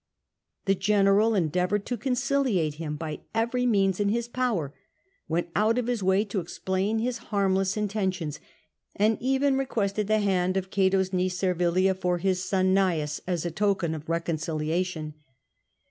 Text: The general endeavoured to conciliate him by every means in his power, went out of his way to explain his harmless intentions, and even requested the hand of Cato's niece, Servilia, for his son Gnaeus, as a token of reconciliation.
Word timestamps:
The 0.65 0.73
general 0.73 1.35
endeavoured 1.35 1.85
to 1.85 1.95
conciliate 1.95 2.73
him 2.81 2.95
by 2.95 3.19
every 3.35 3.67
means 3.67 3.99
in 3.99 4.09
his 4.09 4.27
power, 4.27 4.73
went 5.27 5.49
out 5.55 5.77
of 5.77 5.85
his 5.85 6.01
way 6.01 6.25
to 6.25 6.39
explain 6.39 6.97
his 6.97 7.19
harmless 7.29 7.77
intentions, 7.77 8.39
and 8.95 9.15
even 9.21 9.59
requested 9.59 10.07
the 10.07 10.17
hand 10.17 10.57
of 10.57 10.71
Cato's 10.71 11.13
niece, 11.13 11.37
Servilia, 11.37 11.93
for 11.93 12.17
his 12.17 12.43
son 12.43 12.73
Gnaeus, 12.73 13.21
as 13.27 13.45
a 13.45 13.51
token 13.51 13.93
of 13.93 14.09
reconciliation. 14.09 15.13